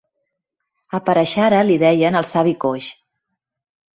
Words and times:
A 0.97 0.99
Parashara 1.09 1.59
li 1.67 1.75
deien 1.83 2.19
el 2.21 2.27
"savi 2.31 2.57
coix". 2.65 2.87